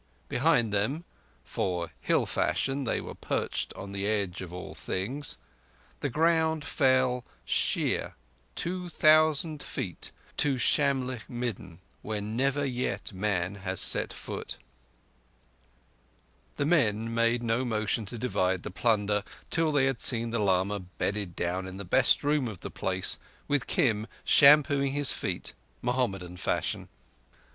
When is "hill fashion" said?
1.99-2.85